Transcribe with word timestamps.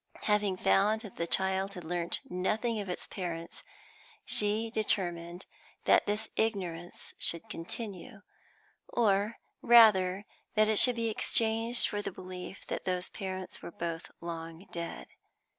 Having 0.23 0.57
found 0.57 1.01
that 1.01 1.17
the 1.17 1.27
child 1.27 1.75
had 1.75 1.83
learnt 1.83 2.21
nothing 2.27 2.79
of 2.79 2.89
its 2.89 3.05
parents, 3.05 3.63
she 4.25 4.71
determined 4.71 5.45
that 5.85 6.07
this 6.07 6.27
ignorance 6.35 7.13
should 7.19 7.47
continue; 7.49 8.23
or 8.87 9.35
rather 9.61 10.25
that 10.55 10.67
it 10.67 10.79
should 10.79 10.95
be 10.95 11.09
exchanged 11.09 11.87
for 11.87 12.01
the 12.01 12.11
belief 12.11 12.65
that 12.65 12.85
those 12.85 13.09
parents 13.09 13.61
were 13.61 13.69
both 13.69 14.09
long 14.21 14.65
dead. 14.71 15.05